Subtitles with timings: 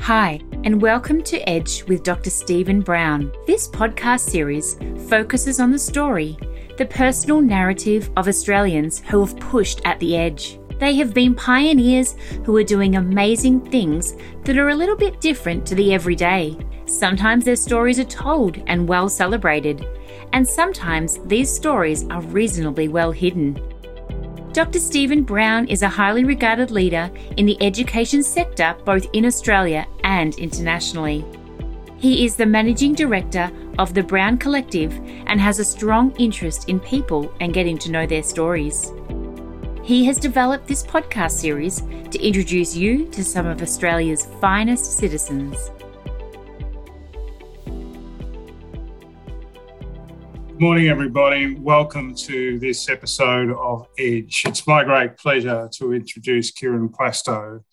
[0.00, 2.30] Hi, and welcome to Edge with Dr.
[2.30, 3.30] Stephen Brown.
[3.46, 4.78] This podcast series
[5.10, 6.38] focuses on the story,
[6.78, 10.58] the personal narrative of Australians who have pushed at the edge.
[10.78, 12.16] They have been pioneers
[12.46, 16.56] who are doing amazing things that are a little bit different to the everyday.
[16.86, 19.86] Sometimes their stories are told and well celebrated,
[20.32, 23.69] and sometimes these stories are reasonably well hidden.
[24.52, 24.80] Dr.
[24.80, 30.34] Stephen Brown is a highly regarded leader in the education sector both in Australia and
[30.38, 31.24] internationally.
[31.98, 34.92] He is the managing director of the Brown Collective
[35.26, 38.90] and has a strong interest in people and getting to know their stories.
[39.84, 45.70] He has developed this podcast series to introduce you to some of Australia's finest citizens.
[50.60, 51.54] Morning, everybody.
[51.54, 54.42] Welcome to this episode of Edge.
[54.44, 57.64] It's my great pleasure to introduce Kieran Plasto.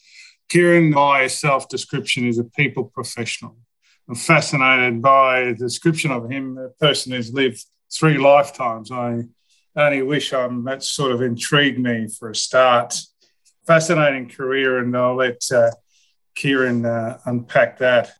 [0.47, 3.57] Kieran, by self description, is a people professional.
[4.07, 8.89] I'm fascinated by the description of him, a person who's lived three lifetimes.
[8.89, 9.23] I
[9.75, 12.97] only wish I'm, that sort of intrigued me for a start.
[13.65, 15.71] Fascinating career, and I'll let uh,
[16.35, 18.13] Kieran uh, unpack that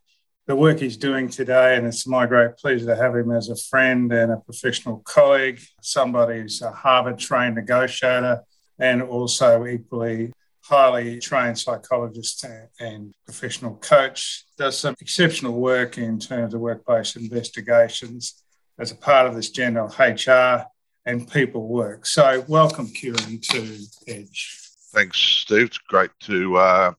[0.48, 1.76] the work he's doing today.
[1.76, 5.60] And it's my great pleasure to have him as a friend and a professional colleague,
[5.82, 8.42] somebody who's a Harvard trained negotiator
[8.78, 10.32] and also equally
[10.64, 12.44] highly trained psychologist
[12.80, 14.44] and professional coach.
[14.56, 18.42] Does some exceptional work in terms of workplace investigations
[18.78, 20.64] as a part of this general HR
[21.04, 22.06] and people work.
[22.06, 24.60] So, welcome, Kieran, to Edge.
[24.92, 25.66] Thanks, Steve.
[25.66, 26.92] It's great to uh,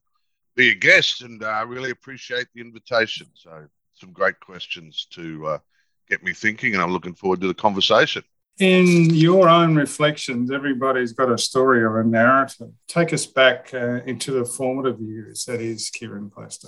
[0.59, 3.27] be a guest, and I uh, really appreciate the invitation.
[3.33, 5.57] So, some great questions to uh,
[6.09, 8.23] get me thinking, and I'm looking forward to the conversation.
[8.59, 12.71] In your own reflections, everybody's got a story or a narrative.
[12.89, 16.67] Take us back uh, into the formative years, that is Kieran Plasto.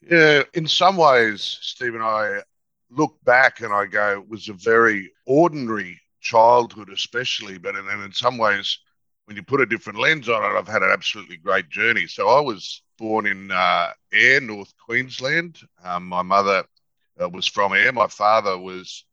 [0.00, 2.40] Yeah, in some ways, Stephen, I
[2.88, 8.12] look back and I go, it was a very ordinary childhood, especially, but and in
[8.12, 8.78] some ways,
[9.26, 12.06] when you put a different lens on it, I've had an absolutely great journey.
[12.06, 13.92] So I was born in uh,
[14.40, 15.60] North Queensland.
[15.84, 16.64] Um, my mother
[17.20, 17.92] uh, was from Ayr.
[17.92, 19.04] My father was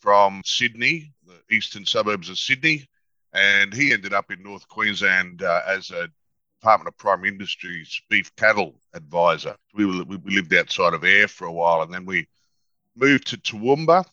[0.00, 2.88] from Sydney, the eastern suburbs of Sydney,
[3.34, 6.08] and he ended up in North Queensland uh, as a
[6.60, 9.54] Department of Prime Industries beef cattle advisor.
[9.74, 12.26] We, were, we lived outside of Ayr for a while, and then we
[12.96, 14.04] moved to Toowoomba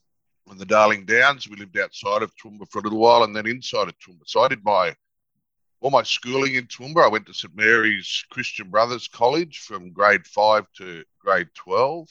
[0.50, 1.48] on the Darling Downs.
[1.48, 4.24] We lived outside of Toowoomba for a little while, and then inside of Toowoomba.
[4.26, 4.94] So I did my
[5.82, 7.04] all my schooling in Toowoomba.
[7.04, 12.10] I went to St Mary's Christian Brothers College from grade five to grade 12.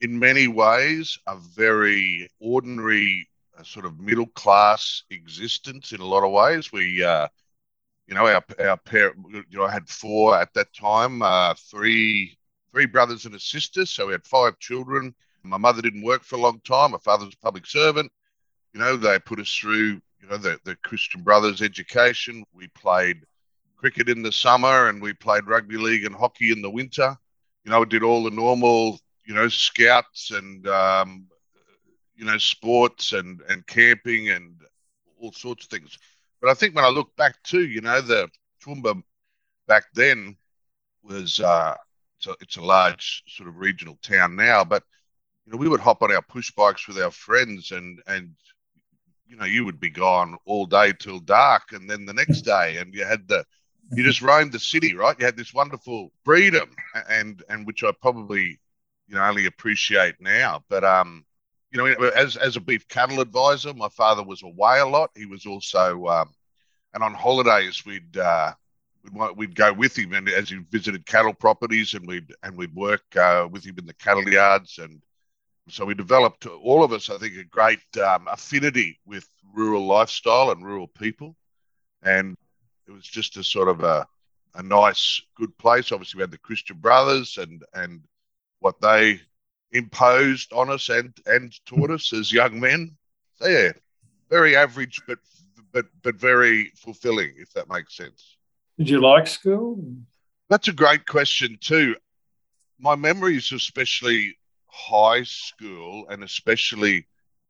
[0.00, 3.28] In many ways, a very ordinary
[3.58, 6.72] uh, sort of middle class existence in a lot of ways.
[6.72, 7.28] We, uh,
[8.06, 12.36] you know, our, our parent, you know, I had four at that time, uh, three,
[12.72, 13.86] three brothers and a sister.
[13.86, 15.14] So we had five children.
[15.42, 16.92] My mother didn't work for a long time.
[16.92, 18.10] My father was a public servant.
[18.72, 22.44] You know, they put us through you know, the, the Christian Brothers education.
[22.54, 23.24] We played
[23.76, 27.14] cricket in the summer and we played rugby league and hockey in the winter.
[27.64, 31.26] You know, we did all the normal, you know, scouts and, um,
[32.16, 34.54] you know, sports and, and camping and
[35.20, 35.98] all sorts of things.
[36.40, 38.28] But I think when I look back too, you know, the
[38.64, 39.02] Toowoomba
[39.66, 40.36] back then
[41.02, 41.74] was, uh,
[42.16, 44.84] it's, a, it's a large sort of regional town now, but,
[45.44, 48.34] you know, we would hop on our push bikes with our friends and, and
[49.26, 52.76] you know, you would be gone all day till dark, and then the next day,
[52.78, 53.44] and you had the,
[53.92, 55.18] you just roamed the city, right?
[55.18, 56.70] You had this wonderful freedom,
[57.08, 58.58] and and which I probably,
[59.08, 60.62] you know, only appreciate now.
[60.68, 61.24] But um,
[61.70, 65.10] you know, as as a beef cattle advisor, my father was away a lot.
[65.16, 66.34] He was also, um,
[66.92, 68.16] and on holidays we'd.
[68.16, 68.52] Uh,
[69.12, 72.74] We'd, we'd go with him, and as he visited cattle properties, and we'd and we'd
[72.74, 75.02] work uh, with him in the cattle yards, and
[75.68, 80.50] so we developed all of us, I think, a great um, affinity with rural lifestyle
[80.50, 81.36] and rural people,
[82.02, 82.36] and
[82.86, 84.06] it was just a sort of a
[84.56, 85.90] a nice, good place.
[85.90, 88.02] Obviously, we had the Christian Brothers and and
[88.60, 89.20] what they
[89.72, 92.96] imposed on us and and taught us as young men.
[93.36, 93.72] So yeah,
[94.30, 95.18] very average, but
[95.72, 98.36] but but very fulfilling, if that makes sense.
[98.78, 99.82] Did you like school?
[100.50, 101.96] That's a great question too.
[102.78, 104.36] My memories, especially
[104.74, 107.06] high school and especially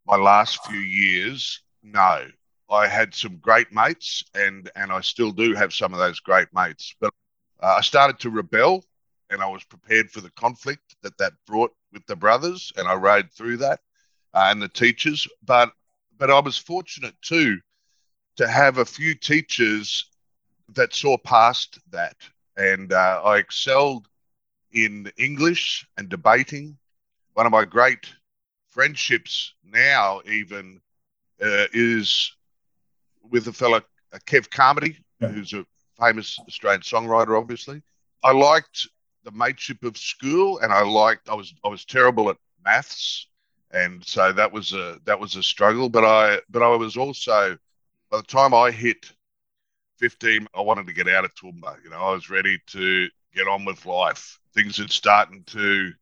[0.06, 2.26] my last few years, no.
[2.70, 6.48] I had some great mates, and and I still do have some of those great
[6.52, 6.94] mates.
[7.00, 7.12] But
[7.62, 8.84] uh, I started to rebel,
[9.30, 12.94] and I was prepared for the conflict that that brought with the brothers, and I
[12.94, 13.80] rode through that
[14.34, 15.26] uh, and the teachers.
[15.44, 15.72] But
[16.18, 17.58] but I was fortunate too
[18.36, 20.06] to have a few teachers
[20.74, 22.16] that saw past that,
[22.56, 24.08] and uh, I excelled
[24.72, 26.76] in English and debating.
[27.34, 28.12] One of my great
[28.70, 30.80] friendships now, even,
[31.42, 32.32] uh, is
[33.22, 33.82] with a fellow,
[34.12, 35.28] uh, Kev Carmody, yeah.
[35.28, 35.66] who's a
[36.00, 37.82] famous Australian songwriter, obviously.
[38.22, 38.88] I liked
[39.24, 41.28] the mateship of school, and I liked.
[41.28, 43.26] I was I was terrible at maths,
[43.70, 45.88] and so that was a that was a struggle.
[45.88, 47.58] But I but I was also
[48.10, 49.12] by the time I hit
[49.98, 51.82] fifteen, I wanted to get out of Toowoomba.
[51.82, 54.38] You know, I was ready to get on with life.
[54.54, 55.92] Things had started to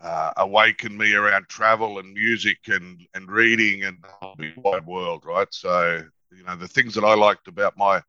[0.00, 3.98] uh, awaken me around travel and music and and reading and
[4.38, 5.48] the wide world, right?
[5.50, 8.02] So you know the things that I liked about my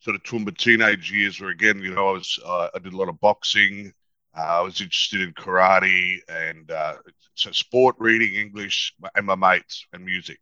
[0.00, 2.96] sort of Toowoomba teenage years were again, you know, I was uh, I did a
[2.96, 3.92] lot of boxing.
[4.36, 6.94] Uh, I was interested in karate and uh,
[7.34, 10.38] so sport, reading, English, and my mates and music.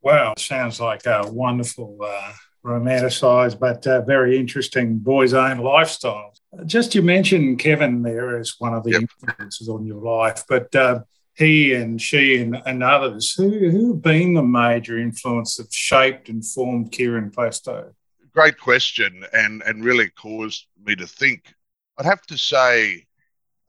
[0.00, 2.32] Wow, sounds like a wonderful, uh,
[2.64, 6.32] romanticized but uh, very interesting boy's own lifestyle.
[6.64, 9.02] Just you mentioned Kevin there as one of the yep.
[9.02, 11.00] influences on your life, but uh,
[11.34, 16.28] he and she and, and others who who have been the major influence that shaped
[16.28, 17.92] and formed Kieran Plastow?
[18.36, 21.54] great question and and really caused me to think.
[21.96, 23.06] I'd have to say,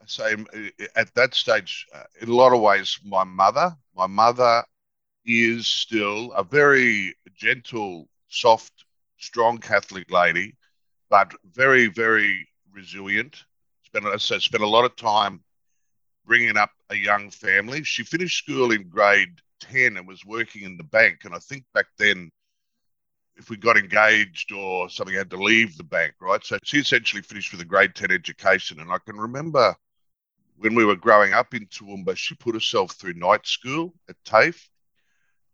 [0.05, 0.35] say
[0.97, 4.65] at that stage, uh, in a lot of ways, my mother, my mother
[5.25, 8.73] is still a very gentle, soft,
[9.17, 10.55] strong Catholic lady,
[11.09, 12.45] but very, very
[12.77, 13.43] resilient.
[13.83, 15.41] Spent, so spent a lot of time
[16.25, 17.83] bringing up a young family.
[17.83, 21.21] She finished school in grade 10 and was working in the bank.
[21.23, 22.31] And I think back then,
[23.35, 26.43] if we got engaged or something had to leave the bank, right?
[26.43, 28.79] So she essentially finished with a grade 10 education.
[28.79, 29.75] And I can remember
[30.57, 34.69] when we were growing up in Toowoomba, she put herself through night school at TAFE.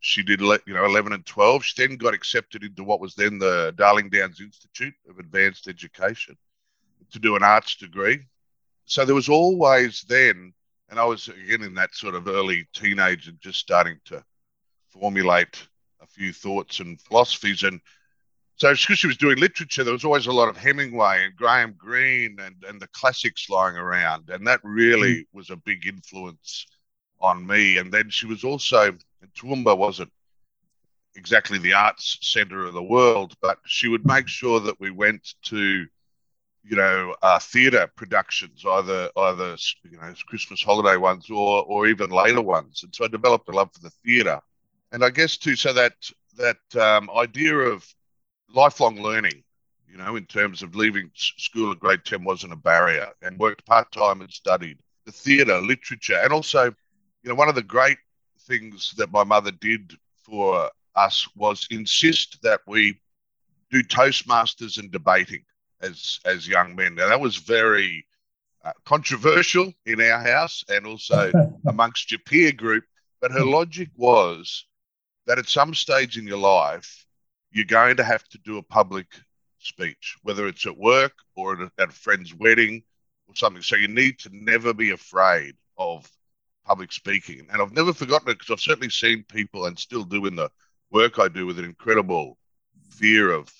[0.00, 1.64] She did, you know, 11 and 12.
[1.64, 6.36] She then got accepted into what was then the Darling Downs Institute of Advanced Education
[7.12, 8.20] to do an arts degree.
[8.86, 10.52] So there was always then,
[10.90, 14.24] and I was again in that sort of early teenage and just starting to
[14.90, 15.66] formulate
[16.00, 17.62] a few thoughts and philosophies.
[17.62, 17.80] And
[18.56, 21.74] so, because she was doing literature, there was always a lot of Hemingway and Graham
[21.76, 24.30] Greene and, and the classics lying around.
[24.30, 25.26] And that really mm.
[25.32, 26.66] was a big influence
[27.20, 27.78] on me.
[27.78, 28.96] And then she was also,
[29.36, 30.12] Toowoomba wasn't
[31.16, 35.34] exactly the arts center of the world, but she would make sure that we went
[35.44, 35.86] to,
[36.64, 39.56] you know, uh, theatre productions, either either
[39.90, 42.82] you know Christmas holiday ones or or even later ones.
[42.82, 44.40] And so I developed a love for the theatre
[44.94, 45.94] and I guess too, so that
[46.36, 47.84] that um, idea of
[48.54, 49.42] lifelong learning,
[49.88, 53.66] you know, in terms of leaving school at grade ten wasn't a barrier, and worked
[53.66, 57.98] part time and studied the theatre, literature, and also, you know, one of the great
[58.42, 63.00] things that my mother did for us was insist that we
[63.72, 65.42] do Toastmasters and debating
[65.80, 66.94] as as young men.
[66.94, 68.06] Now that was very
[68.64, 71.32] uh, controversial in our house and also
[71.66, 72.84] amongst your peer group.
[73.20, 74.66] But her logic was
[75.26, 77.06] that at some stage in your life,
[77.50, 79.06] you're going to have to do a public
[79.58, 82.82] speech, whether it's at work or at a, at a friend's wedding
[83.28, 83.62] or something.
[83.62, 86.10] So you need to never be afraid of
[86.64, 87.46] public speaking.
[87.50, 90.50] And I've never forgotten it because I've certainly seen people and still do in the
[90.90, 92.38] work I do with an incredible
[92.90, 93.52] fear of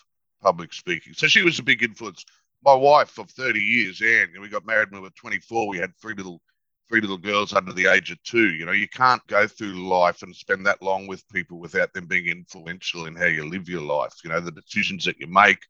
[0.45, 1.15] public speaking.
[1.15, 2.25] So she was a big influence.
[2.63, 5.69] My wife of 30 years, Anne, we got married when we were 24.
[5.69, 6.41] We had three little
[6.89, 8.53] three little girls under the age of two.
[8.53, 12.07] You know, you can't go through life and spend that long with people without them
[12.07, 14.15] being influential in how you live your life.
[14.23, 15.61] You know, the decisions that you make,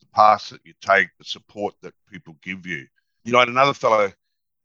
[0.00, 2.86] the paths that you take, the support that people give you.
[3.24, 4.10] You know, and another fellow,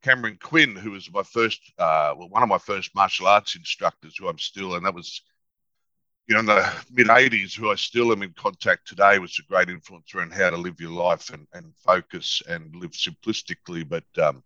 [0.01, 4.15] Cameron Quinn, who was my first, uh, well, one of my first martial arts instructors,
[4.17, 5.21] who I'm still, and that was,
[6.27, 9.43] you know, in the mid 80s, who I still am in contact today, was a
[9.43, 14.03] great influencer around how to live your life and, and focus and live simplistically, but
[14.21, 14.43] um,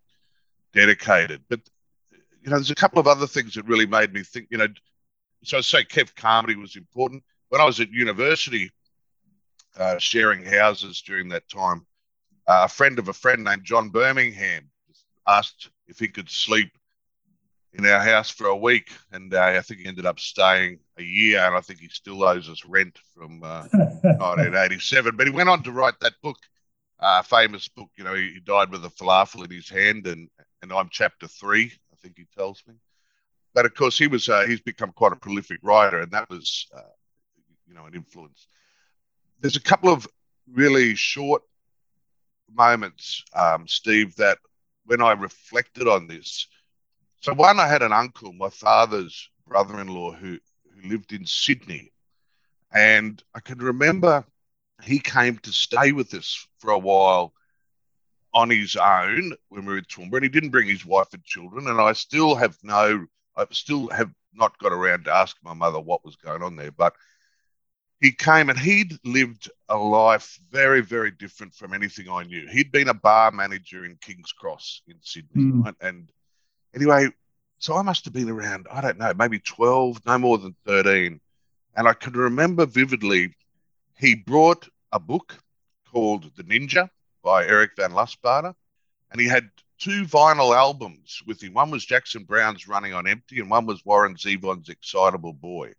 [0.72, 1.42] dedicated.
[1.48, 1.60] But
[2.42, 4.46] you know, there's a couple of other things that really made me think.
[4.50, 4.68] You know,
[5.42, 7.24] so I say Kev Carmody was important.
[7.48, 8.70] When I was at university,
[9.76, 11.84] uh, sharing houses during that time,
[12.46, 14.70] uh, a friend of a friend named John Birmingham
[15.26, 16.72] asked if he could sleep
[17.74, 21.02] in our house for a week, and uh, I think he ended up staying a
[21.02, 25.08] year, and I think he still owes us rent from 1987.
[25.08, 26.36] Uh, but he went on to write that book,
[27.00, 27.88] uh, famous book.
[27.96, 30.28] You know, he, he died with a falafel in his hand, and
[30.60, 32.74] and I'm chapter three, I think he tells me.
[33.54, 36.66] But of course, he was uh, he's become quite a prolific writer, and that was
[36.74, 36.82] uh,
[37.66, 38.46] you know an influence.
[39.40, 40.06] There's a couple of
[40.50, 41.42] really short
[42.54, 44.38] moments, um, Steve, that
[44.84, 46.46] when I reflected on this.
[47.22, 50.38] So one, I had an uncle, my father's brother-in-law, who
[50.74, 51.92] who lived in Sydney,
[52.72, 54.24] and I can remember
[54.82, 57.32] he came to stay with us for a while
[58.34, 61.22] on his own when we were in Toowoomba, and he didn't bring his wife and
[61.22, 61.68] children.
[61.68, 65.78] And I still have no, I still have not got around to ask my mother
[65.78, 66.72] what was going on there.
[66.72, 66.94] But
[68.00, 72.48] he came and he'd lived a life very, very different from anything I knew.
[72.48, 75.44] He'd been a bar manager in King's Cross in Sydney.
[75.44, 75.64] Mm.
[75.66, 75.74] Right?
[75.80, 76.10] And
[76.74, 77.08] anyway,
[77.58, 81.20] so I must have been around, I don't know, maybe 12, no more than 13.
[81.76, 83.34] And I can remember vividly,
[83.98, 85.36] he brought a book
[85.90, 86.88] called The Ninja
[87.22, 88.54] by Eric Van Lustbader.
[89.10, 91.54] And he had two vinyl albums with him.
[91.54, 95.72] One was Jackson Browne's Running on Empty, and one was Warren Zevon's Excitable Boy.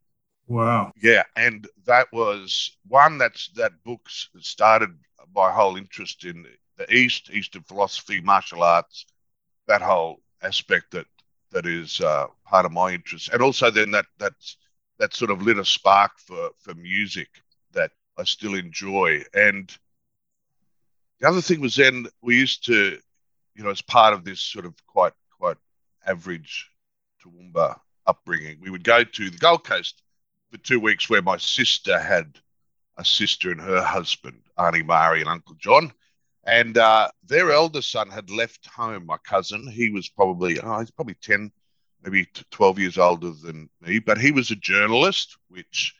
[0.47, 0.91] Wow.
[1.01, 4.89] Yeah, and that was one that's that book started
[5.33, 6.45] my whole interest in
[6.77, 9.05] the East, Eastern philosophy, martial arts,
[9.67, 11.07] that whole aspect that
[11.51, 14.57] that is uh, part of my interest, and also then that that's
[15.00, 17.29] that sort of lit a spark for for music
[17.73, 19.23] that I still enjoy.
[19.33, 19.75] And
[21.19, 22.97] the other thing was then we used to,
[23.55, 25.57] you know, as part of this sort of quite quite
[26.05, 26.69] average
[27.23, 30.01] Toowoomba upbringing, we would go to the Gold Coast
[30.51, 32.38] for two weeks where my sister had
[32.97, 35.91] a sister and her husband, Auntie Mari and Uncle John.
[36.45, 39.67] And uh, their eldest son had left home, my cousin.
[39.67, 41.51] He was probably, oh, he's probably 10,
[42.03, 45.95] maybe 12 years older than me, but he was a journalist, which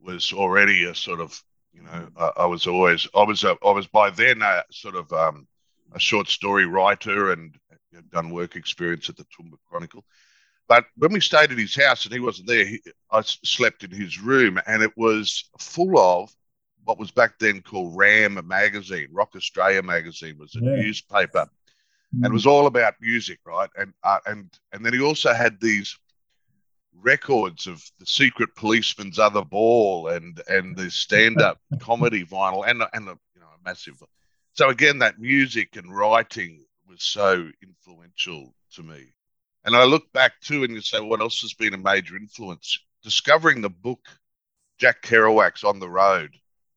[0.00, 3.70] was already a sort of, you know, I, I was always, I was, a, I
[3.70, 5.48] was by then a sort of um,
[5.94, 7.56] a short story writer and
[8.12, 10.04] done work experience at the Toowoomba Chronicle.
[10.68, 13.90] But when we stayed at his house and he wasn't there, he, I slept in
[13.90, 16.34] his room and it was full of
[16.86, 19.08] what was back then called RAM magazine.
[19.10, 20.76] Rock Australia magazine was a yeah.
[20.76, 21.48] newspaper,
[22.14, 22.24] mm.
[22.24, 23.68] and it was all about music, right?
[23.76, 25.98] And uh, and and then he also had these
[26.94, 32.82] records of the Secret Policeman's Other Ball and and the stand up comedy vinyl and
[32.92, 34.00] and a, you know a massive.
[34.54, 39.12] So again, that music and writing was so influential to me.
[39.64, 42.78] And I look back too and you say, what else has been a major influence?
[43.02, 44.08] Discovering the book
[44.78, 46.36] Jack Kerouac's On the Road,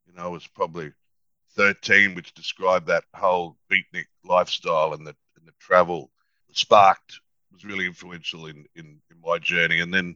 [0.09, 0.91] you know, was probably
[1.55, 6.09] 13, which described that whole beatnik lifestyle and the, and the travel
[6.51, 7.19] sparked,
[7.51, 9.79] was really influential in, in, in my journey.
[9.79, 10.15] And then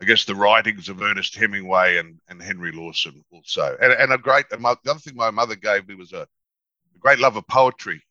[0.00, 3.76] I guess the writings of Ernest Hemingway and, and Henry Lawson also.
[3.80, 6.22] And, and a great, and my, the other thing my mother gave me was a,
[6.22, 8.02] a great love of poetry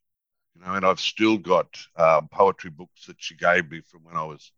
[0.55, 1.67] you know, and I've still got
[1.98, 4.51] um, poetry books that she gave me from when I was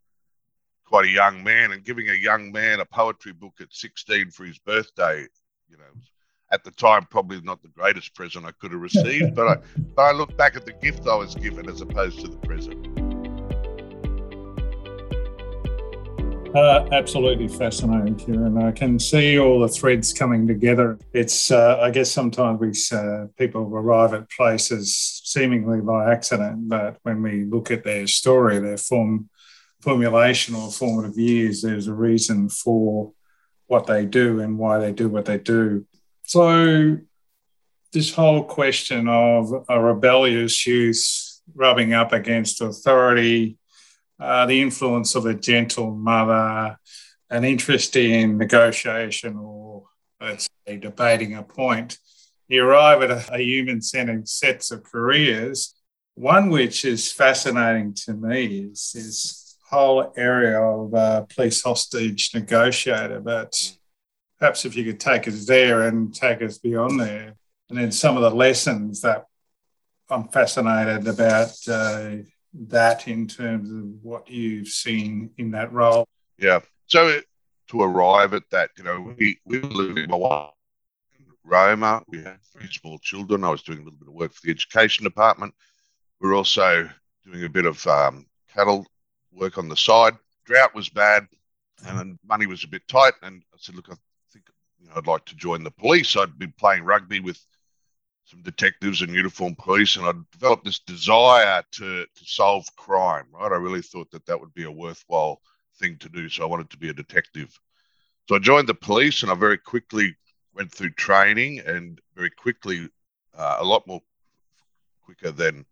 [0.85, 1.71] quite a young man.
[1.71, 5.21] And giving a young man a poetry book at 16 for his birthday,
[5.69, 5.83] you know,
[6.51, 9.35] at the time probably not the greatest present I could have received.
[9.35, 9.57] but I,
[9.95, 13.07] but I look back at the gift I was given as opposed to the present.
[16.55, 18.57] Uh, absolutely fascinating, Kieran.
[18.57, 20.97] I can see all the threads coming together.
[21.13, 26.97] It's, uh, I guess, sometimes we uh, people arrive at places seemingly by accident, but
[27.03, 29.29] when we look at their story, their form,
[29.81, 33.11] formulation or formative years, there's a reason for
[33.67, 35.85] what they do and why they do what they do.
[36.27, 36.97] So,
[37.93, 43.57] this whole question of a rebellious youth rubbing up against authority
[44.19, 46.77] uh, the influence of a gentle mother,
[47.29, 49.85] an interest in negotiation or,
[50.19, 51.97] let's say, debating a point,
[52.49, 55.75] you arrive at a, a human centered sets of careers.
[56.15, 63.21] One which is fascinating to me is this whole area of uh, police hostage negotiator.
[63.21, 63.76] But
[64.39, 67.35] perhaps if you could take us there and take us beyond there,
[67.69, 69.25] and then some of the lessons that
[70.09, 72.17] I'm fascinated about uh,
[72.53, 76.07] that in terms of what you've seen in that role?
[76.37, 76.59] Yeah.
[76.85, 77.19] So
[77.69, 80.49] to arrive at that, you know, we, we were living in
[81.43, 82.03] Roma.
[82.07, 83.43] We had three small children.
[83.43, 85.53] I was doing a little bit of work for the education department.
[86.19, 86.89] We were also
[87.25, 88.85] doing a bit of um, cattle
[89.33, 90.13] work on the side.
[90.45, 91.27] Drought was bad
[91.85, 93.13] and money was a bit tight.
[93.21, 93.95] And I said, look, I
[94.79, 96.15] you know, I'd like to join the police.
[96.15, 97.39] I'd been playing rugby with
[98.25, 103.25] some detectives and uniformed police, and I developed this desire to to solve crime.
[103.31, 105.41] Right, I really thought that that would be a worthwhile
[105.79, 107.57] thing to do, so I wanted to be a detective.
[108.27, 110.15] So I joined the police, and I very quickly
[110.53, 112.89] went through training, and very quickly,
[113.37, 114.01] uh, a lot more
[115.03, 115.65] quicker than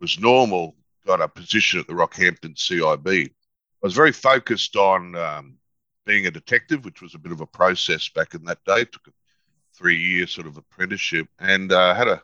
[0.00, 0.76] was normal,
[1.06, 3.28] got a position at the Rockhampton CIB.
[3.28, 3.30] I
[3.80, 5.58] was very focused on um,
[6.04, 8.80] being a detective, which was a bit of a process back in that day.
[8.80, 9.12] It took
[9.74, 12.22] three year sort of apprenticeship and uh, had a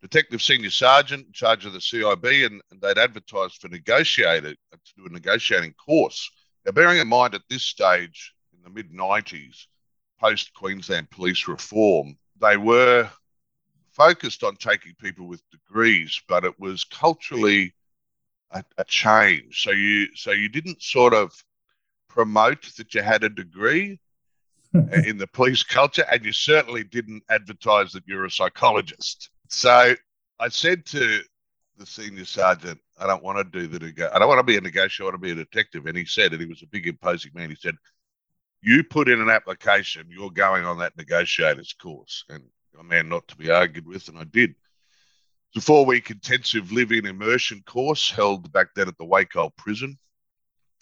[0.00, 4.94] detective senior sergeant in charge of the CIB, and, and they'd advertised for negotiator to
[4.96, 6.30] do a negotiating course.
[6.64, 9.66] Now, bearing in mind at this stage in the mid 90s,
[10.20, 13.08] post Queensland police reform, they were
[13.92, 17.74] focused on taking people with degrees, but it was culturally
[18.52, 19.62] a, a change.
[19.62, 21.32] So you so you didn't sort of
[22.08, 24.00] promote that you had a degree
[25.04, 29.30] in the police culture, and you certainly didn't advertise that you're a psychologist.
[29.48, 29.94] So
[30.38, 31.20] I said to
[31.78, 34.56] the senior sergeant, I don't want to do the neg- I don't want to be
[34.56, 35.86] a negotiator, I want to be a detective.
[35.86, 37.76] And he said, and he was a big imposing man, he said,
[38.60, 42.24] You put in an application, you're going on that negotiator's course.
[42.28, 42.42] And
[42.78, 44.54] a man not to be argued with, and I did.
[45.54, 49.98] It's a four week intensive living immersion course held back then at the Wacol prison.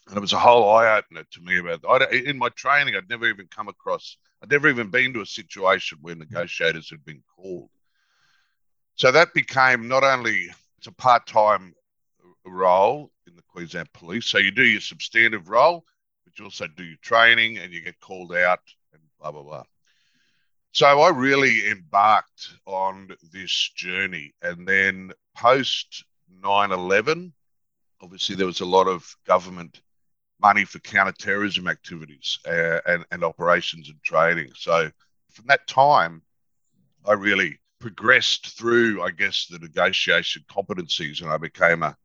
[0.08, 2.94] And it was a whole eye opener to me about I, in my training.
[2.94, 6.20] I'd never even come across, I'd never even been to a situation where mm.
[6.20, 7.70] negotiators had been called.
[8.94, 10.48] So that became not only
[10.78, 11.74] it's a part time
[12.44, 14.26] role in the Queensland Police.
[14.26, 15.84] So you do your substantive role,
[16.24, 18.60] but you also do your training and you get called out
[18.92, 19.64] and blah blah blah.
[20.72, 26.04] So I really embarked on this journey, and then post
[26.42, 27.32] 9/11,
[28.00, 29.80] obviously there was a lot of government
[30.40, 34.50] money for counterterrorism activities uh, and, and operations and training.
[34.54, 34.90] So
[35.32, 36.22] from that time,
[37.06, 41.96] I really progressed through, I guess, the negotiation competencies, and I became a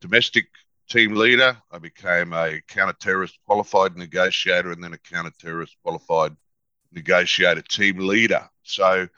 [0.00, 0.46] domestic
[0.88, 1.56] team leader.
[1.70, 6.36] I became a counter-terrorist qualified negotiator, and then a counter-terrorist qualified
[6.92, 8.48] negotiator team leader.
[8.62, 9.08] So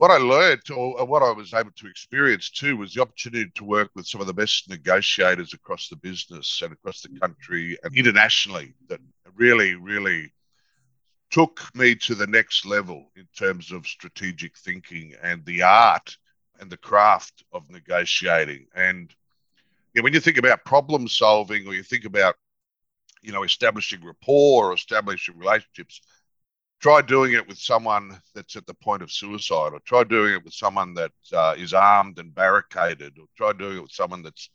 [0.00, 3.64] what I learned or what I was able to experience too was the opportunity to
[3.64, 7.94] work with some of the best negotiators across the business and across the country and
[7.94, 8.98] internationally that
[9.34, 10.32] really, really
[11.30, 16.16] took me to the next level in terms of strategic thinking and the art
[16.60, 18.68] and the craft of negotiating.
[18.74, 19.14] And
[19.92, 22.36] you know, when you think about problem solving or you think about,
[23.20, 26.00] you know, establishing rapport or establishing relationships,
[26.80, 30.44] try doing it with someone that's at the point of suicide, or try doing it
[30.44, 34.48] with someone that uh, is armed and barricaded, or try doing it with someone that's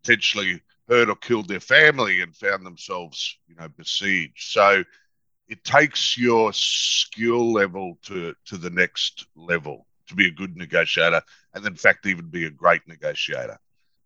[0.00, 4.52] potentially hurt or killed their family and found themselves, you know, besieged.
[4.52, 4.84] So
[5.48, 11.22] it takes your skill level to to the next level to be a good negotiator,
[11.54, 13.58] and in fact, even be a great negotiator.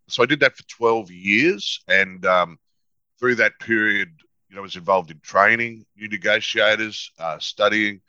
[0.09, 2.59] So I did that for 12 years, and um,
[3.19, 4.11] through that period,
[4.49, 8.01] you know, was involved in training new negotiators, uh, studying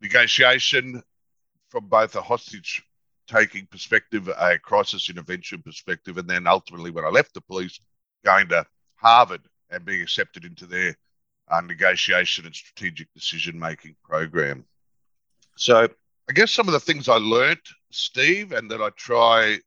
[0.00, 1.02] negotiation
[1.68, 2.82] from both a hostage
[3.26, 7.80] taking perspective, a crisis intervention perspective, and then ultimately, when I left the police,
[8.24, 8.64] going to
[8.96, 10.96] Harvard and being accepted into their
[11.48, 14.64] uh, negotiation and strategic decision making program.
[15.56, 15.88] So,
[16.28, 19.58] I guess some of the things I learned, Steve, and that I try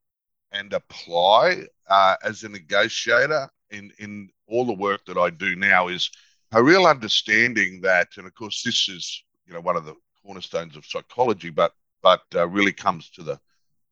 [0.51, 5.87] and apply uh, as a negotiator in, in all the work that I do now
[5.87, 6.09] is
[6.51, 10.75] a real understanding that, and of course, this is you know one of the cornerstones
[10.75, 13.39] of psychology, but but uh, really comes to the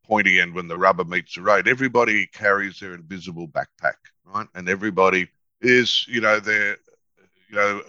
[0.05, 1.67] pointy end when the rubber meets the road.
[1.67, 4.47] Everybody carries their invisible backpack, right?
[4.55, 5.27] And everybody
[5.61, 6.77] is, you know, their,
[7.49, 7.81] you know,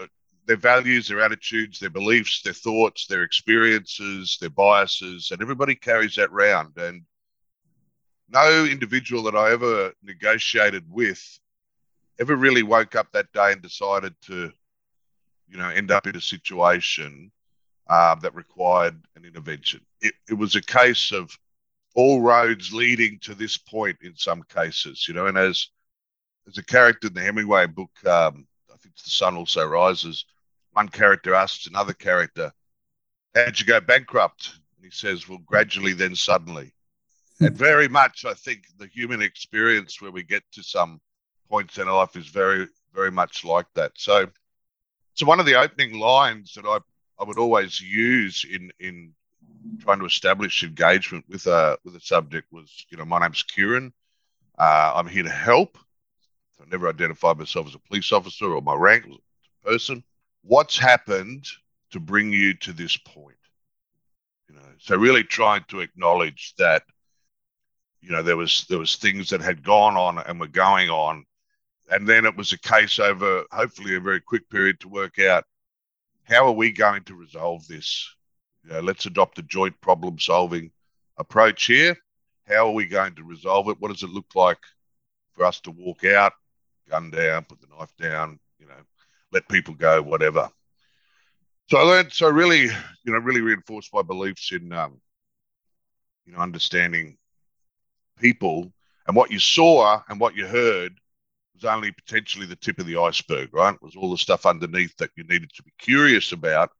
[0.47, 6.17] their values, their attitudes, their beliefs, their thoughts, their experiences, their biases, and everybody carries
[6.17, 6.77] that round.
[6.77, 7.03] And
[8.29, 11.23] no individual that I ever negotiated with
[12.21, 14.53] ever really woke up that day and decided to,
[15.49, 17.31] you know, end up in a situation
[17.89, 19.81] uh, that required an intervention.
[20.01, 21.31] It, it was a case of
[21.95, 25.69] all roads leading to this point in some cases, you know, and as
[26.47, 30.25] as a character in the Hemingway book, um, I think the sun also rises.
[30.73, 32.53] One character asks another character,
[33.35, 36.73] "How'd you go bankrupt?" And he says, "Well, gradually, then suddenly."
[37.41, 41.01] and very much, I think the human experience where we get to some
[41.49, 43.93] points in life is very, very much like that.
[43.97, 44.29] So,
[45.15, 46.79] so one of the opening lines that I,
[47.21, 49.13] I would always use in in
[49.81, 53.93] trying to establish engagement with a with a subject was, you know, my name's Kieran.
[54.59, 55.79] Uh, I'm here to help.
[56.61, 59.19] I never identified myself as a police officer or my rank was
[59.63, 60.03] a person.
[60.43, 61.47] What's happened
[61.93, 63.37] to bring you to this point?
[64.49, 66.83] You know, so really trying to acknowledge that
[68.01, 71.25] you know there was there was things that had gone on and were going on
[71.91, 75.45] and then it was a case over hopefully a very quick period to work out
[76.29, 78.15] how are we going to resolve this?
[78.65, 80.71] You know, let's adopt a joint problem solving
[81.17, 81.97] approach here.
[82.47, 83.81] How are we going to resolve it?
[83.81, 84.59] What does it look like
[85.33, 86.33] for us to walk out
[86.91, 88.73] gun down put the knife down you know
[89.33, 90.51] let people go whatever?
[91.71, 92.73] So i learned so really you
[93.13, 95.01] know really reinforced my beliefs in um,
[96.27, 97.17] you know understanding
[98.19, 98.73] people
[99.07, 100.99] and what you saw and what you heard
[101.63, 103.75] was only potentially the tip of the iceberg, right?
[103.75, 106.71] It was all the stuff underneath that you needed to be curious about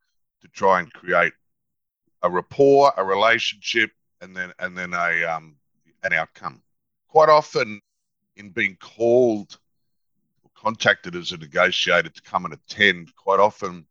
[0.41, 1.33] to try and create
[2.21, 5.55] a rapport, a relationship, and then and then a um,
[6.03, 6.61] an outcome.
[7.07, 7.81] Quite often,
[8.35, 9.57] in being called
[10.43, 13.85] or contacted as a negotiator to come and attend, quite often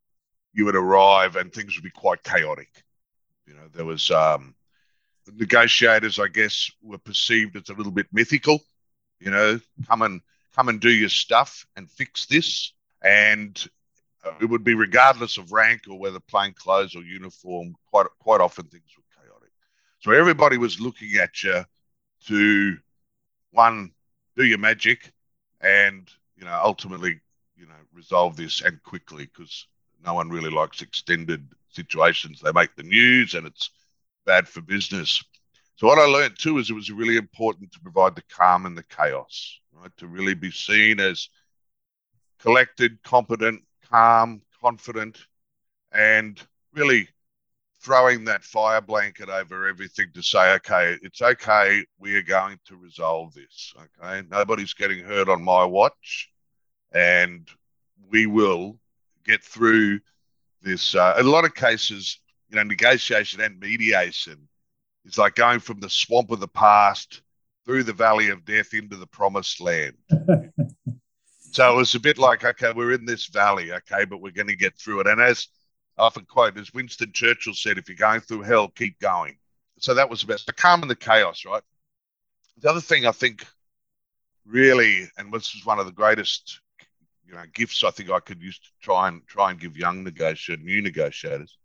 [0.52, 2.84] you would arrive and things would be quite chaotic.
[3.46, 4.54] You know, there was um,
[5.34, 8.60] negotiators, I guess, were perceived as a little bit mythical.
[9.20, 10.20] You know, come and
[10.58, 13.68] come and do your stuff and fix this, and
[14.24, 17.74] uh, it would be regardless of rank or whether plain clothes or uniform.
[17.90, 19.50] Quite quite often things were chaotic.
[20.00, 21.62] So everybody was looking at you
[22.26, 22.76] to
[23.52, 23.92] one
[24.36, 25.12] do your magic,
[25.60, 27.20] and you know ultimately
[27.56, 29.68] you know resolve this and quickly because
[30.04, 32.40] no one really likes extended situations.
[32.40, 33.70] They make the news and it's
[34.26, 35.22] bad for business.
[35.76, 38.76] So what I learned too is it was really important to provide the calm and
[38.76, 39.96] the chaos, right?
[39.98, 41.28] To really be seen as
[42.38, 45.18] collected, competent, calm, confident,
[45.92, 46.40] and
[46.72, 47.08] really
[47.80, 51.84] throwing that fire blanket over everything to say, okay, it's okay.
[51.98, 53.72] We are going to resolve this.
[53.76, 54.26] Okay.
[54.28, 56.28] Nobody's getting hurt on my watch.
[56.92, 57.48] And
[58.10, 58.78] we will
[59.24, 60.00] get through
[60.62, 60.94] this.
[60.94, 62.18] Uh, in a lot of cases,
[62.50, 64.48] you know, negotiation and mediation
[65.04, 67.22] is like going from the swamp of the past
[67.68, 69.92] through the valley of death into the promised land.
[71.52, 74.48] so it was a bit like, okay, we're in this valley, okay, but we're going
[74.48, 75.06] to get through it.
[75.06, 75.48] And as
[75.98, 79.36] I often quote, as Winston Churchill said, if you're going through hell, keep going.
[79.80, 80.42] So that was about.
[80.46, 81.62] The calm and the chaos, right?
[82.56, 83.46] The other thing I think
[84.46, 86.60] really, and this was one of the greatest
[87.26, 90.04] you know gifts I think I could use to try and try and give young
[90.04, 91.58] negotiators, new negotiators,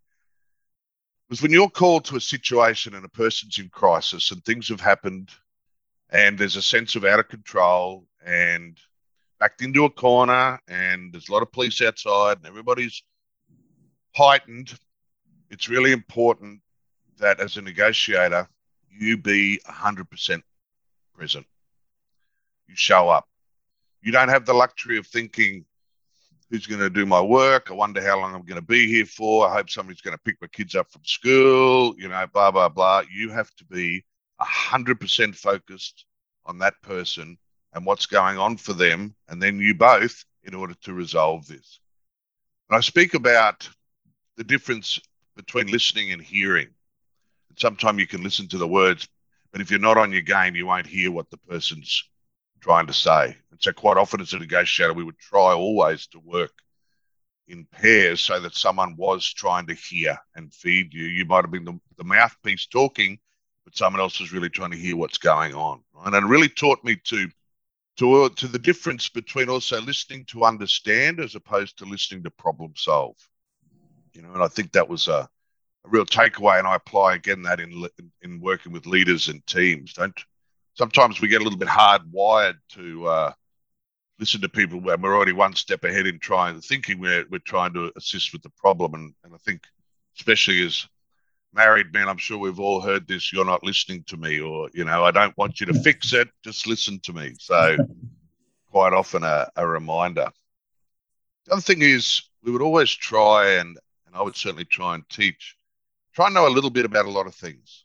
[1.30, 4.82] was when you're called to a situation and a person's in crisis and things have
[4.82, 5.30] happened,
[6.14, 8.78] and there's a sense of out of control and
[9.38, 13.02] backed into a corner and there's a lot of police outside and everybody's
[14.16, 14.72] heightened.
[15.50, 16.60] It's really important
[17.18, 18.48] that as a negotiator
[18.90, 20.42] you be 100%
[21.14, 21.46] present.
[22.66, 23.28] You show up
[24.04, 25.64] you don't have the luxury of thinking,
[26.50, 27.70] who's going to do my work?
[27.70, 29.48] I wonder how long I'm going to be here for.
[29.48, 32.68] I hope somebody's going to pick my kids up from school, you know, blah, blah,
[32.68, 33.02] blah.
[33.10, 34.04] You have to be
[34.40, 36.04] 100% focused
[36.46, 37.38] on that person
[37.72, 41.80] and what's going on for them, and then you both in order to resolve this.
[42.68, 43.68] And I speak about
[44.36, 45.00] the difference
[45.36, 46.68] between listening and hearing.
[47.48, 49.08] And Sometimes you can listen to the words,
[49.52, 52.04] but if you're not on your game, you won't hear what the person's
[52.60, 53.36] trying to say.
[53.50, 56.52] And so, quite often as a negotiator, we would try always to work
[57.46, 61.04] in pairs so that someone was trying to hear and feed you.
[61.04, 63.18] You might have been the, the mouthpiece talking,
[63.76, 65.82] someone else was really trying to hear what's going on.
[65.94, 66.06] Right?
[66.06, 67.28] And it really taught me to
[67.98, 72.72] to to the difference between also listening to understand as opposed to listening to problem
[72.76, 73.16] solve.
[74.12, 75.28] You know, and I think that was a,
[75.84, 77.86] a real takeaway, and I apply again that in
[78.22, 79.92] in working with leaders and teams.
[79.92, 80.18] Don't
[80.74, 83.32] sometimes we get a little bit hardwired to uh,
[84.18, 87.72] listen to people when we're already one step ahead in trying thinking we're, we're trying
[87.74, 88.94] to assist with the problem.
[88.94, 89.62] And, and I think,
[90.16, 90.86] especially as
[91.54, 94.84] married men, I'm sure we've all heard this you're not listening to me, or, you
[94.84, 97.34] know, I don't want you to fix it, just listen to me.
[97.38, 97.76] So,
[98.70, 100.30] quite often a, a reminder.
[101.46, 105.08] The other thing is, we would always try, and, and I would certainly try and
[105.08, 105.56] teach,
[106.12, 107.84] try and know a little bit about a lot of things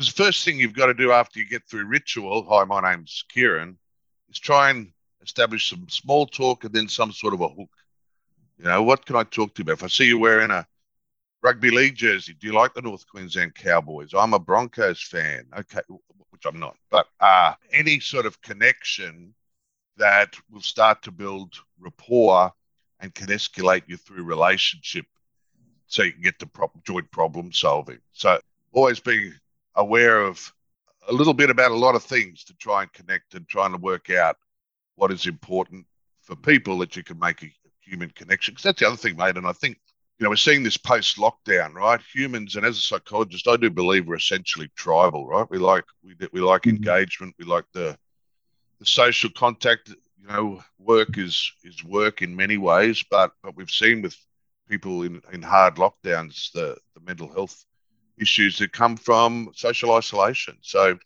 [0.00, 2.80] because the first thing you've got to do after you get through ritual, hi, my
[2.80, 3.76] name's Kieran,
[4.30, 4.92] is try and
[5.22, 7.68] establish some small talk and then some sort of a hook.
[8.56, 9.72] You know, what can I talk to you about?
[9.72, 10.66] If I see you wearing a
[11.42, 14.14] rugby league jersey, do you like the North Queensland Cowboys?
[14.14, 15.46] I'm a Broncos fan.
[15.58, 15.80] Okay,
[16.30, 19.34] which I'm not, but uh, any sort of connection
[19.96, 22.52] that will start to build rapport
[23.00, 25.06] and can escalate you through relationship
[25.86, 27.98] so you can get to pro- joint problem solving.
[28.12, 28.38] So
[28.72, 29.34] always being
[29.74, 30.52] aware of
[31.08, 33.78] a little bit about a lot of things to try and connect and trying to
[33.78, 34.36] work out
[34.94, 35.86] what is important
[36.22, 38.52] for people that you can make a human connection.
[38.52, 39.36] Because that's the other thing, mate.
[39.36, 39.78] And I think,
[40.20, 41.98] you know, we're seeing this post lockdown, right?
[42.14, 45.48] Humans, and as a psychologist, I do believe we're essentially tribal, right?
[45.48, 46.76] We like we we like mm-hmm.
[46.76, 47.96] engagement, we like the
[48.78, 49.88] the social contact.
[49.88, 54.14] You know, work is is work in many ways, but but we've seen with
[54.68, 57.64] people in, in hard lockdowns the the mental health
[58.18, 60.58] issues that come from social isolation.
[60.60, 60.98] So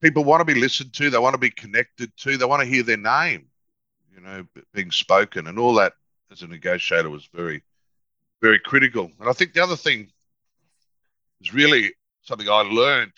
[0.00, 2.68] people want to be listened to, they want to be connected to, they want to
[2.68, 3.46] hear their name,
[4.12, 5.92] you know, being spoken, and all that
[6.32, 7.62] as a negotiator was very,
[8.42, 9.10] very critical.
[9.20, 10.10] And I think the other thing
[11.40, 13.12] is really something I learned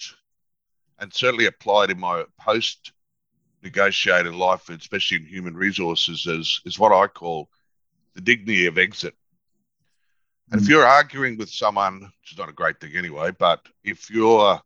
[1.00, 2.92] and certainly applied in my post
[3.62, 7.48] negotiated life, especially in human resources, is, is what I call
[8.14, 9.14] the dignity of exit.
[10.52, 10.70] And if mm.
[10.70, 14.60] you're arguing with someone, which is not a great thing anyway, but if you're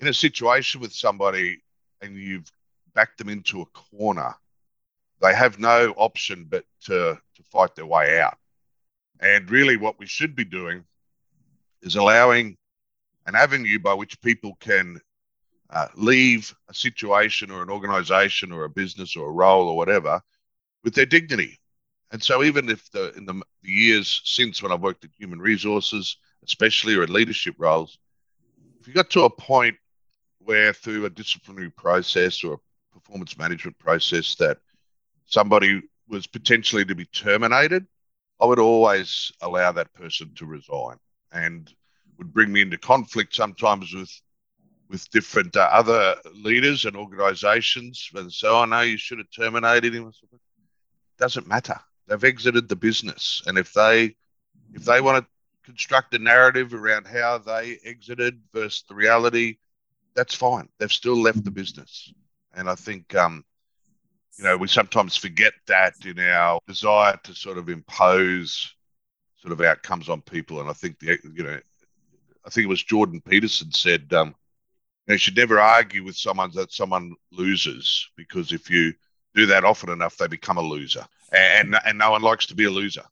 [0.00, 1.62] in a situation with somebody
[2.00, 2.50] and you've
[2.94, 4.34] backed them into a corner,
[5.20, 8.38] they have no option but to, to fight their way out.
[9.22, 10.84] And really, what we should be doing
[11.80, 12.56] is allowing
[13.26, 15.00] an avenue by which people can
[15.70, 20.20] uh, leave a situation or an organization or a business or a role or whatever
[20.82, 21.60] with their dignity.
[22.10, 25.38] And so, even if the in the, the years since when I've worked in human
[25.38, 27.98] resources, especially or in leadership roles,
[28.80, 29.76] if you got to a point
[30.40, 34.58] where through a disciplinary process or a performance management process that
[35.26, 37.86] somebody was potentially to be terminated,
[38.42, 40.96] I would always allow that person to resign
[41.30, 41.72] and
[42.18, 44.10] would bring me into conflict sometimes with
[44.90, 49.94] with different uh, other leaders and organizations and so I know you should have terminated
[49.94, 50.12] him.
[51.18, 51.80] Doesn't matter.
[52.08, 53.42] They've exited the business.
[53.46, 54.16] And if they
[54.74, 55.30] if they want to
[55.64, 59.58] construct a narrative around how they exited versus the reality,
[60.14, 60.68] that's fine.
[60.78, 62.12] They've still left the business.
[62.54, 63.44] And I think um,
[64.38, 68.74] you know, we sometimes forget that in our desire to sort of impose
[69.36, 70.60] sort of outcomes on people.
[70.60, 71.58] And I think the you know,
[72.44, 74.34] I think it was Jordan Peterson said, um,
[75.06, 78.94] you should never argue with someone that someone loses because if you
[79.34, 82.64] do that often enough, they become a loser, and and no one likes to be
[82.64, 83.04] a loser.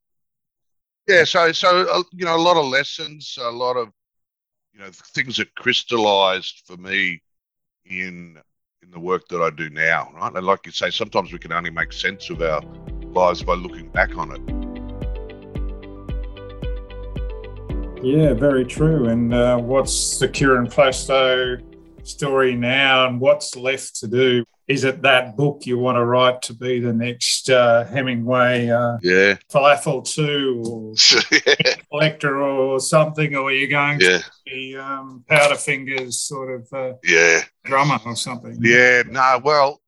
[1.08, 3.90] Yeah, so so uh, you know a lot of lessons, a lot of
[4.72, 7.22] you know things that crystallized for me
[7.84, 8.38] in
[8.82, 10.34] in the work that I do now, right?
[10.34, 12.62] And like you say, sometimes we can only make sense of our
[13.12, 14.40] lives by looking back on it.
[18.02, 19.08] Yeah, very true.
[19.08, 21.62] And uh, what's the Kieran Plastow
[22.04, 24.44] story now and what's left to do?
[24.70, 28.68] Is it that book you want to write to be the next uh, Hemingway?
[28.68, 29.34] Uh, yeah.
[29.52, 30.94] Falafel 2 or
[31.32, 31.74] yeah.
[31.90, 33.34] Collector or something?
[33.34, 34.18] Or are you going yeah.
[34.18, 37.42] to be um, Powderfinger's sort of uh, yeah.
[37.64, 38.58] drummer or something?
[38.60, 39.80] Yeah, no, well,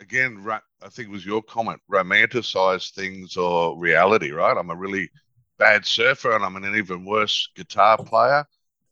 [0.00, 4.56] again, I think it was your comment romanticize things or reality, right?
[4.56, 5.10] I'm a really
[5.58, 8.46] bad surfer and I'm an even worse guitar player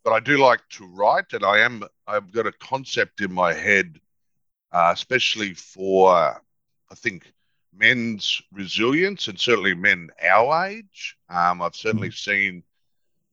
[0.05, 3.53] but I do like to write, and I am I've got a concept in my
[3.53, 4.01] head,
[4.73, 6.13] uh, especially for
[6.91, 7.33] I think
[7.75, 11.17] men's resilience and certainly men our age.
[11.29, 12.31] Um, I've certainly mm-hmm.
[12.31, 12.63] seen,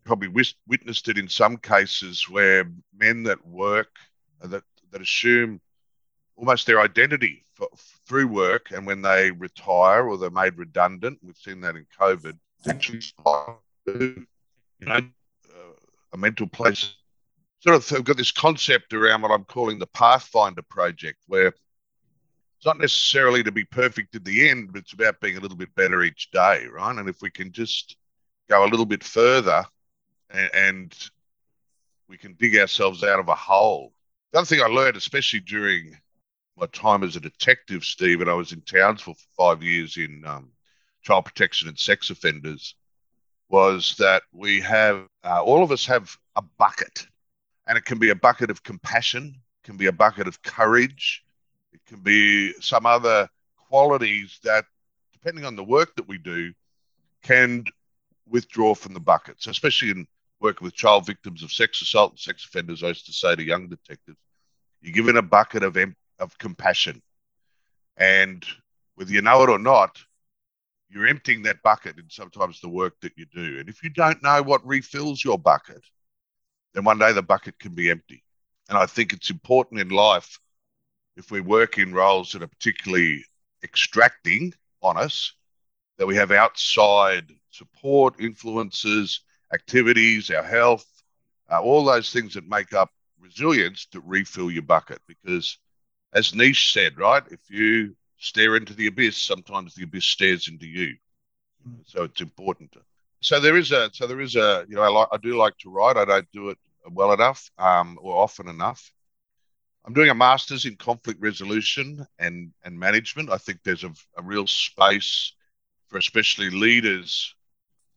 [0.04, 0.30] probably
[0.68, 3.90] witnessed it in some cases where men that work
[4.42, 5.60] uh, that that assume
[6.36, 7.70] almost their identity for,
[8.08, 12.38] through work, and when they retire or they're made redundant, we've seen that in COVID.
[12.68, 13.02] Actually,
[13.88, 14.26] you
[14.82, 15.02] know,
[16.14, 16.96] a mental place.
[17.66, 22.66] Sort of I've got this concept around what I'm calling the Pathfinder project, where it's
[22.66, 25.74] not necessarily to be perfect at the end, but it's about being a little bit
[25.74, 26.96] better each day, right?
[26.96, 27.98] And if we can just
[28.48, 29.66] go a little bit further
[30.30, 31.10] and, and
[32.08, 33.94] we can dig ourselves out of a hole.
[34.32, 35.98] The other thing I learned, especially during
[36.58, 40.24] my time as a detective, Steve, and I was in Townsville for five years in
[40.26, 40.52] um,
[41.02, 42.76] child protection and sex offenders,
[43.50, 47.08] was that we have uh, all of us have a bucket,
[47.68, 51.24] and it can be a bucket of compassion, can be a bucket of courage,
[51.74, 53.28] it can be some other
[53.70, 54.66] qualities that,
[55.14, 56.54] depending on the work that we do,
[57.24, 57.66] can
[58.30, 59.36] withdraw from the bucket.
[59.40, 60.08] So, especially in
[60.40, 63.44] working with child victims of sex assault and sex offenders, I used to say to
[63.44, 64.18] young detectives,
[64.82, 65.78] you're given a bucket of
[66.20, 67.02] of compassion,
[67.98, 68.46] and
[68.96, 70.00] whether you know it or not,
[70.90, 73.60] you're emptying that bucket in sometimes the work that you do.
[73.60, 75.84] And if you don't know what refills your bucket,
[76.76, 78.22] then one day the bucket can be empty.
[78.68, 80.40] And I think it's important in life
[81.16, 83.24] if we work in roles that are particularly
[83.64, 85.34] extracting on us,
[85.98, 89.22] that we have outside support, influences,
[89.54, 90.86] activities, our health,
[91.50, 95.00] uh, all those things that make up resilience to refill your bucket.
[95.08, 95.58] Because
[96.12, 100.68] as Nietzsche said, right, if you stare into the abyss, sometimes the abyss stares into
[100.68, 100.96] you.
[101.86, 102.76] So it's important.
[103.22, 105.58] So there is a, so there is a, you know, I, like, I do like
[105.60, 105.96] to write.
[105.96, 106.58] I don't do it
[106.92, 108.92] well enough um, or often enough.
[109.86, 113.30] I'm doing a master's in conflict resolution and, and management.
[113.30, 115.34] I think there's a, a real space
[115.88, 117.36] for especially leaders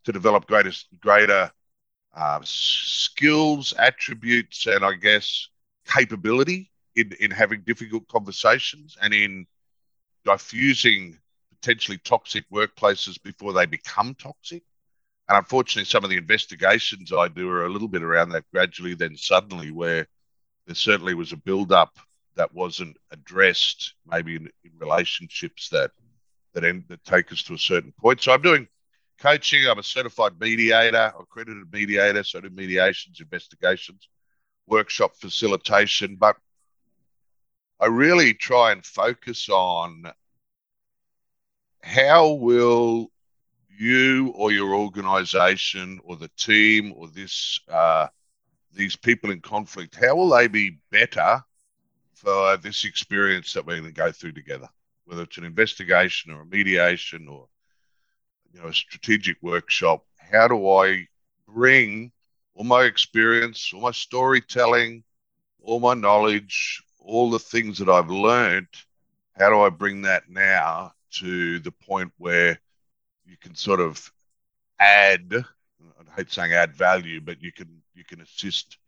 [0.04, 1.50] to develop greater, greater
[2.14, 5.48] uh, skills, attributes, and I guess
[5.86, 9.46] capability in, in having difficult conversations and in
[10.24, 11.18] diffusing
[11.50, 14.62] potentially toxic workplaces before they become toxic.
[15.28, 18.94] And unfortunately, some of the investigations I do are a little bit around that gradually,
[18.94, 20.06] then suddenly, where
[20.66, 21.98] there certainly was a build up
[22.36, 25.90] that wasn't addressed, maybe in, in relationships that
[26.54, 28.22] that end that take us to a certain point.
[28.22, 28.68] So I'm doing
[29.18, 29.66] coaching.
[29.66, 34.08] I'm a certified mediator, accredited mediator, so I do mediations, investigations,
[34.66, 36.16] workshop facilitation.
[36.16, 36.36] But
[37.80, 40.04] I really try and focus on
[41.82, 43.10] how will
[43.78, 48.06] you or your organization or the team or this uh,
[48.74, 51.42] these people in conflict how will they be better
[52.14, 54.68] for this experience that we're going to go through together?
[55.04, 57.48] Whether it's an investigation or a mediation or
[58.52, 61.06] you know a strategic workshop how do i
[61.46, 62.10] bring
[62.54, 65.02] all my experience all my storytelling
[65.62, 68.68] all my knowledge all the things that i've learned
[69.38, 72.58] how do i bring that now to the point where
[73.28, 74.10] you can sort of
[74.80, 75.44] add
[76.10, 78.78] I hate saying add value, but you can you can assist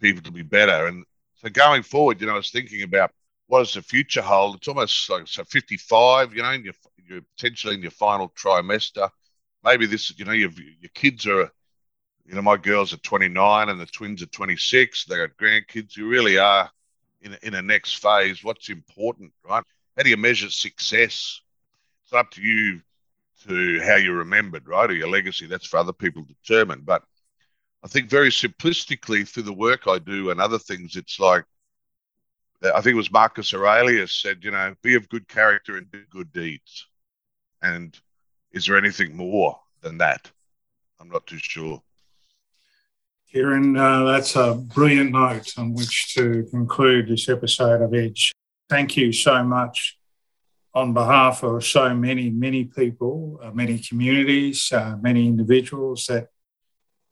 [0.00, 0.86] people to be better.
[0.86, 1.04] And
[1.36, 3.12] so going forward, you know, I was thinking about
[3.46, 4.56] what does the future hold?
[4.56, 6.74] It's almost like so 55, you know, you're,
[7.06, 9.08] you're potentially in your final trimester.
[9.62, 11.50] Maybe this, you know, your your kids are,
[12.26, 15.04] you know, my girls are 29 and the twins are 26.
[15.04, 15.96] They got grandkids.
[15.96, 16.70] You really are
[17.22, 18.42] in in a next phase.
[18.42, 19.64] What's important, right?
[19.96, 21.40] How do you measure success?
[22.04, 22.82] It's up to you
[23.48, 24.90] to how you're remembered, right?
[24.90, 25.46] Or your legacy.
[25.46, 26.82] That's for other people to determine.
[26.84, 27.02] But
[27.82, 31.44] I think very simplistically through the work I do and other things, it's like
[32.62, 36.02] I think it was Marcus Aurelius said, you know, be of good character and do
[36.10, 36.86] good deeds.
[37.60, 37.98] And
[38.52, 40.30] is there anything more than that?
[40.98, 41.82] I'm not too sure.
[43.30, 48.32] Kieran, uh, that's a brilliant note on which to conclude this episode of Edge.
[48.70, 49.98] Thank you so much
[50.74, 56.28] on behalf of so many, many people, uh, many communities, uh, many individuals that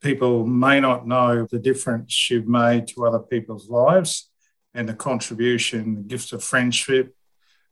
[0.00, 4.30] people may not know the difference you've made to other people's lives
[4.74, 7.14] and the contribution, the gifts of friendship,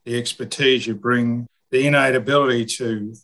[0.05, 3.15] the expertise you bring, the innate ability to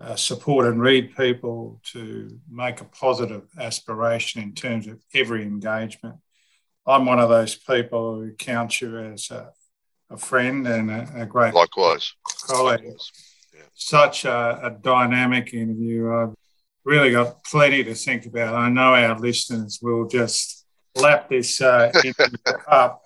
[0.00, 6.16] uh, support and read people, to make a positive aspiration in terms of every engagement.
[6.86, 9.52] I'm one of those people who count you as a,
[10.10, 12.12] a friend and a, a great likewise
[12.46, 12.82] colleague.
[12.84, 13.62] Yeah.
[13.74, 16.12] Such a, a, dynamic interview.
[16.12, 16.34] I've
[16.84, 18.54] really got plenty to think about.
[18.54, 21.92] I know our listeners will just lap this uh,
[22.68, 23.04] up,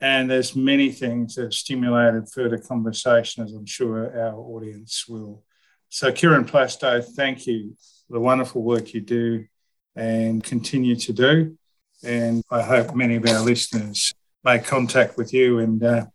[0.00, 5.42] and there's many things that have stimulated further conversation, as I'm sure our audience will.
[5.88, 7.74] So, Kieran Plasto, thank you
[8.06, 9.46] for the wonderful work you do
[9.94, 11.58] and continue to do.
[12.04, 14.12] And I hope many of our listeners
[14.44, 16.06] make contact with you and uh,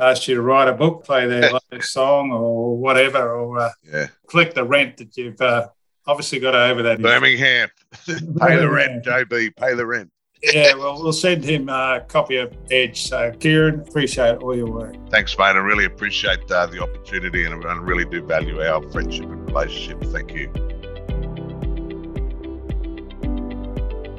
[0.00, 4.06] asked you to write a book, play their latest song, or whatever, or uh, yeah.
[4.26, 5.68] collect the rent that you've uh,
[6.06, 7.00] obviously got over that.
[7.00, 7.68] Birmingham,
[8.06, 10.10] pay the rent, JB, pay the rent.
[10.42, 13.02] yeah, well, we'll send him a copy of Edge.
[13.02, 14.96] So, Kieran, appreciate all your work.
[15.10, 15.44] Thanks, mate.
[15.44, 20.02] I really appreciate uh, the opportunity and I really do value our friendship and relationship.
[20.04, 20.50] Thank you.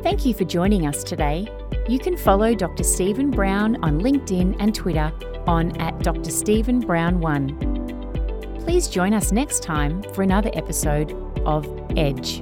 [0.03, 1.47] Thank you for joining us today.
[1.87, 2.83] You can follow Dr.
[2.83, 5.11] Stephen Brown on LinkedIn and Twitter
[5.47, 6.29] on at Dr.
[6.29, 8.59] Stephen Brown 1.
[8.63, 11.11] Please join us next time for another episode
[11.45, 11.67] of
[11.97, 12.41] Edge.